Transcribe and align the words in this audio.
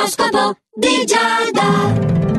L'oroscopo 0.00 0.56
di 0.74 1.04
Giada. 1.04 2.29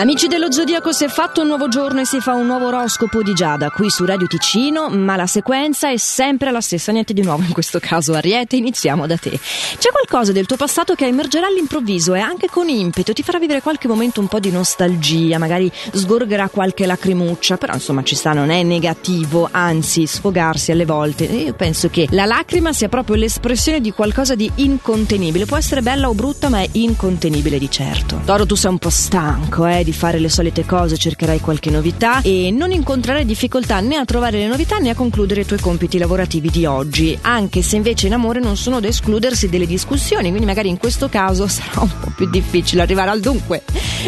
Amici 0.00 0.28
dello 0.28 0.50
Zodiaco, 0.50 0.92
si 0.92 1.04
è 1.04 1.08
fatto 1.08 1.42
un 1.42 1.48
nuovo 1.48 1.68
giorno 1.68 2.00
e 2.00 2.06
si 2.06 2.20
fa 2.20 2.32
un 2.32 2.46
nuovo 2.46 2.68
oroscopo 2.68 3.22
di 3.22 3.34
Giada 3.34 3.68
qui 3.68 3.90
su 3.90 4.06
Radio 4.06 4.26
Ticino, 4.26 4.88
ma 4.88 5.14
la 5.14 5.26
sequenza 5.26 5.90
è 5.90 5.98
sempre 5.98 6.50
la 6.50 6.62
stessa, 6.62 6.90
niente 6.90 7.12
di 7.12 7.20
nuovo 7.20 7.42
in 7.42 7.52
questo 7.52 7.78
caso. 7.80 8.14
Ariete, 8.14 8.56
iniziamo 8.56 9.06
da 9.06 9.18
te. 9.18 9.38
C'è 9.78 9.90
qualcosa 9.90 10.32
del 10.32 10.46
tuo 10.46 10.56
passato 10.56 10.94
che 10.94 11.04
emergerà 11.04 11.48
all'improvviso 11.48 12.14
e 12.14 12.20
anche 12.20 12.48
con 12.48 12.70
impeto 12.70 13.12
ti 13.12 13.22
farà 13.22 13.38
vivere 13.38 13.60
qualche 13.60 13.88
momento 13.88 14.20
un 14.20 14.28
po' 14.28 14.40
di 14.40 14.50
nostalgia, 14.50 15.36
magari 15.36 15.70
sgorgerà 15.92 16.48
qualche 16.48 16.86
lacrimuccia, 16.86 17.58
però 17.58 17.74
insomma 17.74 18.02
ci 18.02 18.14
sta, 18.14 18.32
non 18.32 18.48
è 18.48 18.62
negativo, 18.62 19.50
anzi 19.52 20.06
sfogarsi 20.06 20.72
alle 20.72 20.86
volte. 20.86 21.28
E 21.28 21.42
io 21.42 21.52
penso 21.52 21.90
che 21.90 22.08
la 22.12 22.24
lacrima 22.24 22.72
sia 22.72 22.88
proprio 22.88 23.16
l'espressione 23.16 23.82
di 23.82 23.92
qualcosa 23.92 24.34
di 24.34 24.50
incontenibile, 24.54 25.44
può 25.44 25.58
essere 25.58 25.82
bella 25.82 26.08
o 26.08 26.14
brutta, 26.14 26.48
ma 26.48 26.60
è 26.60 26.68
incontenibile 26.72 27.58
di 27.58 27.70
certo. 27.70 28.22
Toro, 28.24 28.46
tu 28.46 28.54
sei 28.54 28.70
un 28.70 28.78
po' 28.78 28.88
stanco, 28.88 29.66
eh? 29.66 29.88
Di 29.90 29.92
fare 29.92 30.20
le 30.20 30.28
solite 30.28 30.64
cose, 30.64 30.96
cercherai 30.96 31.40
qualche 31.40 31.70
novità 31.70 32.22
e 32.22 32.50
non 32.52 32.70
incontrerai 32.70 33.24
difficoltà 33.24 33.80
né 33.80 33.96
a 33.96 34.04
trovare 34.04 34.38
le 34.38 34.46
novità 34.46 34.78
né 34.78 34.90
a 34.90 34.94
concludere 34.94 35.40
i 35.40 35.46
tuoi 35.46 35.58
compiti 35.58 35.98
lavorativi 35.98 36.48
di 36.48 36.64
oggi, 36.64 37.18
anche 37.22 37.60
se 37.62 37.76
invece 37.76 38.06
in 38.06 38.12
amore 38.12 38.38
non 38.40 38.56
sono 38.56 38.78
da 38.78 38.86
escludersi 38.86 39.48
delle 39.48 39.66
discussioni, 39.66 40.28
quindi 40.28 40.46
magari 40.46 40.68
in 40.68 40.78
questo 40.78 41.08
caso 41.08 41.46
sarà 41.48 41.80
un 41.80 41.90
po' 42.00 42.12
più 42.14 42.30
difficile 42.30 42.82
arrivare 42.82 43.10
al 43.10 43.20
dunque. 43.20 43.62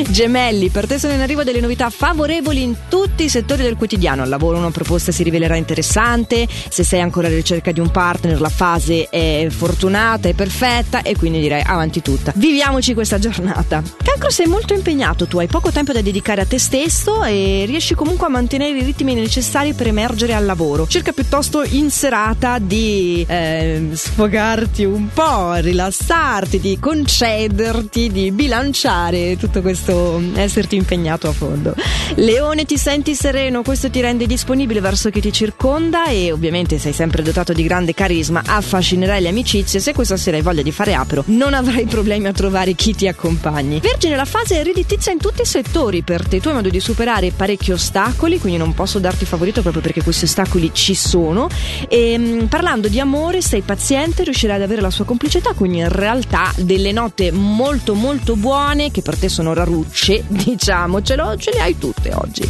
Gemelli, 0.09 0.71
per 0.71 0.87
te 0.87 0.99
sono 0.99 1.13
in 1.13 1.21
arrivo 1.21 1.43
delle 1.43 1.61
novità 1.61 1.91
favorevoli 1.91 2.63
in 2.63 2.77
tutti 2.89 3.25
i 3.25 3.29
settori 3.29 3.63
del 3.63 3.77
quotidiano, 3.77 4.23
al 4.23 4.29
lavoro 4.29 4.59
una 4.59 4.71
proposta 4.71 5.11
si 5.11 5.23
rivelerà 5.23 5.57
interessante, 5.57 6.47
se 6.49 6.85
sei 6.85 7.01
ancora 7.01 7.27
alla 7.27 7.37
ricerca 7.37 7.73
di 7.73 7.81
un 7.81 7.91
partner 7.91 8.41
la 8.41 8.49
fase 8.49 9.09
è 9.09 9.49
fortunata, 9.51 10.29
è 10.29 10.35
perfetta 10.35 11.03
e 11.03 11.17
quindi 11.17 11.41
direi 11.41 11.63
avanti 11.65 12.01
tutta. 12.01 12.33
Viviamoci 12.37 12.95
questa 12.95 13.19
giornata. 13.19 13.83
Cancro 14.03 14.31
sei 14.31 14.47
molto 14.47 14.75
impegnato, 14.75 15.27
tu 15.27 15.39
hai 15.39 15.49
poco 15.49 15.62
tempo 15.71 15.93
da 15.93 16.01
dedicare 16.01 16.41
a 16.41 16.45
te 16.45 16.59
stesso 16.59 17.23
e 17.25 17.65
riesci 17.67 17.95
comunque 17.95 18.27
a 18.27 18.31
mantenere 18.31 18.79
i 18.79 18.83
ritmi 18.83 19.15
necessari 19.15 19.75
per 19.75 19.87
emergere 19.87 20.35
al 20.35 20.45
lavoro. 20.45 20.87
Cerca 20.87 21.13
piuttosto 21.13 21.63
in 21.63 21.91
serata 21.91 22.59
di 22.59 23.25
eh, 23.29 23.91
sfogarti 23.93 24.85
un 24.85 25.09
po', 25.13 25.55
rilassarti, 25.55 26.59
di 26.59 26.79
concederti, 26.79 28.11
di 28.11 28.31
bilanciare 28.33 29.37
tutto 29.37 29.61
questo 29.61 30.21
esserti 30.35 30.77
impegnato 30.77 31.29
a 31.29 31.33
fondo. 31.33 31.75
Leone, 32.17 32.65
ti 32.65 32.77
senti 32.77 33.15
sereno, 33.15 33.63
questo 33.63 33.91
ti 33.91 34.01
rende 34.01 34.27
disponibile 34.27 34.81
verso 34.81 35.11
chi 35.11 35.21
ti 35.21 35.33
circonda 35.33 36.07
e 36.07 36.33
ovviamente 36.33 36.79
sei 36.79 36.93
sempre 36.93 37.23
dotato 37.23 37.53
di 37.53 37.63
grande 37.63 37.95
carisma, 37.95 38.43
affascinerai 38.45 39.21
le 39.21 39.29
amicizie. 39.29 39.81
Se 39.81 39.93
questa 39.93 40.17
sera 40.17 40.37
hai 40.37 40.43
voglia 40.43 40.63
di 40.63 40.73
fare 40.73 40.95
apero, 40.95 41.23
non 41.27 41.55
avrai 41.55 41.87
problemi 41.87 42.27
a 42.27 42.33
trovare 42.33 42.75
chi 42.75 42.95
ti 42.95 43.09
accompagni. 43.09 43.81
Vergine, 43.81 44.17
la 44.17 44.25
fase 44.25 44.61
è 44.61 44.65
redditizia 44.65 45.13
in 45.13 45.19
tutti 45.19 45.43
i 45.43 45.47
settori 45.53 46.01
per 46.01 46.27
te. 46.27 46.41
Tu 46.41 46.49
hai 46.49 46.55
modo 46.55 46.71
di 46.71 46.81
superare 46.81 47.31
parecchi 47.31 47.73
ostacoli, 47.73 48.39
quindi 48.39 48.59
non 48.59 48.73
posso 48.73 48.99
darti 48.99 49.27
favorito 49.27 49.61
proprio 49.61 49.83
perché 49.83 50.03
questi 50.03 50.25
ostacoli 50.25 50.71
ci 50.73 50.95
sono. 50.95 51.47
E 51.89 52.13
ehm, 52.13 52.47
parlando 52.47 52.89
di 52.89 52.99
amore, 52.99 53.43
sei 53.43 53.61
paziente, 53.61 54.25
riuscirai 54.25 54.57
ad 54.57 54.63
avere 54.63 54.81
la 54.81 54.89
sua 54.89 55.05
complicità, 55.05 55.53
quindi 55.53 55.79
in 55.79 55.91
realtà 55.91 56.51
delle 56.57 56.91
note 56.93 57.33
molto 57.33 57.93
molto 57.95 58.35
buone 58.35 58.91
che 58.91 59.03
per 59.03 59.19
te 59.19 59.29
sono 59.29 59.53
rarucce, 59.53 60.25
diciamocelo, 60.27 61.37
ce 61.37 61.51
le 61.53 61.61
hai 61.61 61.77
tutte 61.77 62.15
oggi. 62.15 62.49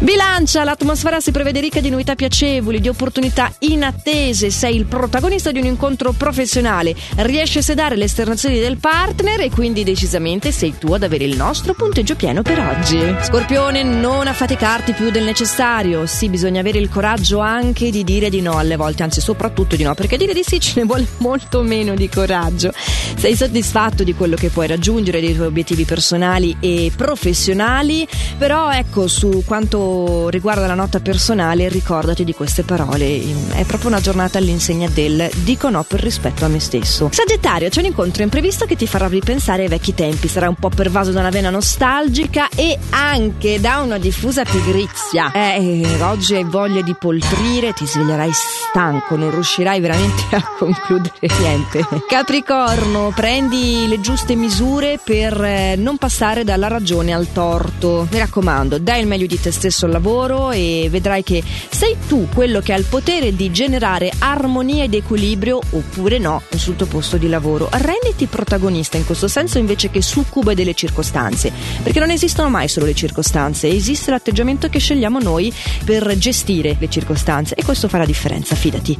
Bilancia, 0.00 0.64
l'atmosfera 0.64 1.20
si 1.20 1.30
prevede 1.30 1.60
ricca 1.60 1.78
di 1.78 1.90
novità 1.90 2.16
piacevoli, 2.16 2.80
di 2.80 2.88
opportunità 2.88 3.52
inattese, 3.60 4.50
sei 4.50 4.74
il 4.74 4.86
protagonista 4.86 5.52
di 5.52 5.60
un 5.60 5.66
incontro 5.66 6.10
professionale, 6.10 6.92
riesci 7.18 7.58
a 7.58 7.62
sedare 7.62 7.94
le 7.94 8.06
esternazioni 8.06 8.58
del 8.58 8.78
partner 8.78 9.42
e 9.42 9.50
quindi 9.50 9.84
decisamente 9.84 10.50
sei 10.50 10.74
tu 10.76 10.92
ad 10.92 11.04
avere 11.04 11.22
il 11.22 11.36
nostro 11.36 11.74
punteggio 11.74 12.16
pieno 12.16 12.31
per 12.40 12.58
oggi. 12.58 12.98
Scorpione, 13.20 13.82
non 13.82 14.26
affaticarti 14.26 14.92
più 14.92 15.10
del 15.10 15.24
necessario, 15.24 16.06
sì, 16.06 16.30
bisogna 16.30 16.60
avere 16.60 16.78
il 16.78 16.88
coraggio 16.88 17.40
anche 17.40 17.90
di 17.90 18.04
dire 18.04 18.30
di 18.30 18.40
no 18.40 18.56
alle 18.56 18.76
volte, 18.76 19.02
anzi 19.02 19.20
soprattutto 19.20 19.76
di 19.76 19.82
no, 19.82 19.92
perché 19.92 20.16
dire 20.16 20.32
di 20.32 20.42
sì 20.42 20.58
ce 20.58 20.80
ne 20.80 20.86
vuole 20.86 21.06
molto 21.18 21.60
meno 21.60 21.94
di 21.94 22.08
coraggio. 22.08 22.72
Sei 22.74 23.36
soddisfatto 23.36 24.02
di 24.02 24.14
quello 24.14 24.36
che 24.36 24.48
puoi 24.48 24.66
raggiungere, 24.66 25.20
dei 25.20 25.34
tuoi 25.34 25.48
obiettivi 25.48 25.84
personali 25.84 26.56
e 26.58 26.90
professionali, 26.96 28.08
però 28.38 28.70
ecco 28.70 29.06
su 29.08 29.42
quanto 29.44 30.30
riguarda 30.30 30.66
la 30.66 30.74
nota 30.74 31.00
personale, 31.00 31.68
ricordati 31.68 32.24
di 32.24 32.32
queste 32.32 32.62
parole. 32.62 33.20
È 33.50 33.64
proprio 33.64 33.90
una 33.90 34.00
giornata 34.00 34.38
all'insegna 34.38 34.88
del 34.88 35.28
dico 35.42 35.68
no 35.68 35.82
per 35.82 36.00
rispetto 36.00 36.46
a 36.46 36.48
me 36.48 36.60
stesso. 36.60 37.10
Sagittario, 37.12 37.68
c'è 37.68 37.80
un 37.80 37.86
incontro 37.86 38.22
imprevisto 38.22 38.64
che 38.64 38.76
ti 38.76 38.86
farà 38.86 39.06
ripensare 39.06 39.64
ai 39.64 39.68
vecchi 39.68 39.92
tempi. 39.92 40.28
Sarà 40.28 40.48
un 40.48 40.56
po' 40.56 40.70
pervaso 40.70 41.10
da 41.10 41.20
una 41.20 41.30
vena 41.30 41.50
nostalgica 41.50 42.20
e 42.54 42.78
anche 42.90 43.60
da 43.60 43.80
una 43.80 43.98
diffusa 43.98 44.44
pigrizia. 44.44 45.32
Eh, 45.32 45.84
oggi 46.02 46.34
hai 46.34 46.44
voglia 46.44 46.80
di 46.80 46.94
poltrire, 46.94 47.72
ti 47.72 47.86
sveglierai 47.86 48.30
stanco, 48.32 49.16
non 49.16 49.30
riuscirai 49.30 49.80
veramente 49.80 50.36
a 50.36 50.42
concludere 50.58 51.28
niente. 51.40 51.86
Capricorno, 52.08 53.12
prendi 53.14 53.86
le 53.88 54.00
giuste 54.00 54.34
misure 54.36 54.98
per 55.02 55.42
eh, 55.42 55.74
non 55.76 55.96
passare 55.96 56.44
dalla 56.44 56.68
ragione 56.68 57.12
al 57.12 57.32
torto. 57.32 58.06
Mi 58.10 58.18
raccomando, 58.18 58.78
dai 58.78 59.00
il 59.00 59.06
meglio 59.06 59.26
di 59.26 59.40
te 59.40 59.50
stesso 59.50 59.70
stesso 59.72 59.86
lavoro 59.86 60.50
e 60.50 60.88
vedrai 60.90 61.22
che 61.22 61.42
sei 61.70 61.96
tu 62.06 62.28
quello 62.32 62.60
che 62.60 62.72
ha 62.72 62.76
il 62.76 62.84
potere 62.84 63.34
di 63.34 63.50
generare 63.50 64.12
armonia 64.18 64.84
ed 64.84 64.94
equilibrio 64.94 65.60
oppure 65.70 66.18
no 66.18 66.42
sul 66.56 66.76
tuo 66.76 66.86
posto 66.86 67.16
di 67.16 67.28
lavoro. 67.28 67.68
Renditi 67.70 68.26
protagonista 68.26 68.96
in 68.96 69.06
questo 69.06 69.28
senso 69.28 69.58
invece 69.58 69.90
che 69.90 70.02
succube 70.02 70.54
delle 70.54 70.74
circostanze, 70.74 71.52
perché 71.82 71.98
non 71.98 72.10
esistono 72.12 72.48
mai 72.48 72.68
solo 72.68 72.86
le 72.86 72.94
circostanze, 72.94 73.68
esiste 73.68 74.10
l'atteggiamento 74.10 74.68
che 74.68 74.78
scegliamo 74.78 75.18
noi 75.18 75.52
per 75.84 76.16
gestire 76.16 76.76
le 76.78 76.88
circostanze 76.88 77.54
e 77.54 77.64
questo 77.64 77.88
fa 77.88 77.98
la 77.98 78.04
differenza, 78.04 78.54
fidati. 78.54 78.96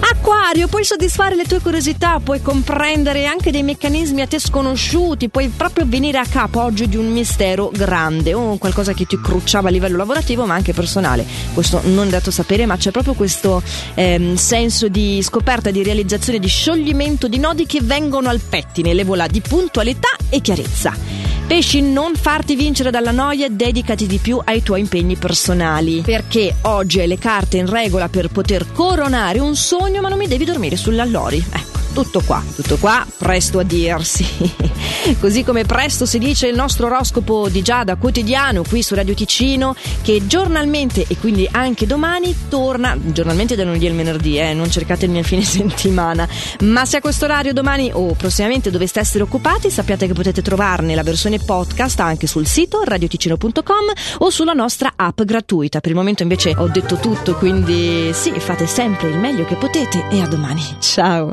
Acquario, 0.00 0.68
puoi 0.68 0.84
soddisfare 0.84 1.34
le 1.34 1.44
tue 1.44 1.60
curiosità, 1.60 2.20
puoi 2.22 2.42
comprendere 2.42 3.26
anche 3.26 3.50
dei 3.50 3.62
meccanismi 3.62 4.20
a 4.20 4.26
te 4.26 4.38
sconosciuti, 4.38 5.28
puoi 5.28 5.48
proprio 5.48 5.84
venire 5.86 6.18
a 6.18 6.26
capo 6.26 6.62
oggi 6.62 6.88
di 6.88 6.96
un 6.96 7.12
mistero 7.12 7.70
grande 7.72 8.34
o 8.34 8.56
qualcosa 8.58 8.92
che 8.92 9.06
ti 9.06 9.20
crucciava 9.20 9.68
a 9.68 9.70
livello 9.70 9.96
lavorativo 9.96 10.46
ma 10.46 10.54
anche 10.54 10.72
personale. 10.72 11.24
Questo 11.52 11.80
non 11.84 12.08
è 12.08 12.10
dato 12.10 12.30
sapere, 12.30 12.66
ma 12.66 12.76
c'è 12.76 12.90
proprio 12.90 13.14
questo 13.14 13.62
ehm, 13.94 14.34
senso 14.34 14.88
di 14.88 15.20
scoperta, 15.22 15.70
di 15.70 15.82
realizzazione, 15.82 16.38
di 16.38 16.48
scioglimento 16.48 17.28
di 17.28 17.38
nodi 17.38 17.66
che 17.66 17.80
vengono 17.82 18.28
al 18.28 18.40
pettine, 18.40 18.94
levola 18.94 19.26
di 19.26 19.40
puntualità 19.40 20.08
e 20.28 20.40
chiarezza. 20.40 21.15
Pesci, 21.46 21.80
non 21.80 22.16
farti 22.16 22.56
vincere 22.56 22.90
dalla 22.90 23.12
noia, 23.12 23.48
dedicati 23.48 24.08
di 24.08 24.18
più 24.18 24.40
ai 24.42 24.64
tuoi 24.64 24.80
impegni 24.80 25.14
personali. 25.14 26.00
Perché 26.00 26.56
oggi 26.62 26.98
hai 26.98 27.06
le 27.06 27.18
carte 27.18 27.58
in 27.58 27.70
regola 27.70 28.08
per 28.08 28.30
poter 28.30 28.72
coronare 28.72 29.38
un 29.38 29.54
sogno, 29.54 30.00
ma 30.00 30.08
non 30.08 30.18
mi 30.18 30.26
devi 30.26 30.44
dormire 30.44 30.76
sull'allori. 30.76 31.44
Ecco 31.52 31.75
tutto 31.96 32.20
qua, 32.20 32.44
tutto 32.54 32.76
qua, 32.76 33.06
presto 33.16 33.58
a 33.58 33.62
dirsi. 33.62 34.26
Così 35.18 35.42
come 35.44 35.64
presto 35.64 36.04
si 36.04 36.18
dice 36.18 36.46
il 36.46 36.54
nostro 36.54 36.88
oroscopo 36.88 37.48
di 37.48 37.62
Giada 37.62 37.96
quotidiano 37.96 38.62
qui 38.68 38.82
su 38.82 38.94
Radio 38.94 39.14
Ticino, 39.14 39.74
che 40.02 40.26
giornalmente 40.26 41.06
e 41.08 41.16
quindi 41.16 41.48
anche 41.50 41.86
domani 41.86 42.36
torna, 42.50 42.98
giornalmente 43.02 43.56
da 43.56 43.64
lunedì 43.64 43.86
al 43.86 43.94
venerdì, 43.94 44.38
eh, 44.38 44.52
non 44.52 44.70
cercate 44.70 45.06
il 45.06 45.10
mio 45.10 45.22
fine 45.22 45.40
settimana, 45.42 46.28
ma 46.64 46.84
se 46.84 46.98
a 46.98 47.00
questo 47.00 47.24
orario 47.24 47.54
domani 47.54 47.90
o 47.90 48.12
prossimamente 48.12 48.70
doveste 48.70 49.00
essere 49.00 49.22
occupati, 49.24 49.70
sappiate 49.70 50.06
che 50.06 50.12
potete 50.12 50.42
trovarne 50.42 50.94
la 50.94 51.02
versione 51.02 51.38
podcast 51.38 51.98
anche 52.00 52.26
sul 52.26 52.46
sito 52.46 52.82
radioticino.com 52.84 53.92
o 54.18 54.28
sulla 54.28 54.52
nostra 54.52 54.92
app 54.96 55.22
gratuita. 55.22 55.80
Per 55.80 55.90
il 55.90 55.96
momento 55.96 56.22
invece 56.22 56.52
ho 56.54 56.68
detto 56.68 56.96
tutto, 56.96 57.36
quindi 57.36 58.10
sì, 58.12 58.32
fate 58.32 58.66
sempre 58.66 59.08
il 59.08 59.16
meglio 59.16 59.46
che 59.46 59.54
potete 59.54 60.08
e 60.10 60.20
a 60.20 60.26
domani. 60.26 60.62
Ciao! 60.78 61.30